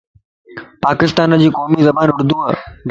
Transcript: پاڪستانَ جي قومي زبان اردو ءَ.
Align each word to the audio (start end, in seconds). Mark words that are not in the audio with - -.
پاڪستانَ 0.83 1.39
جي 1.41 1.49
قومي 1.57 1.79
زبان 1.87 2.07
اردو 2.13 2.37
ءَ. 2.49 2.53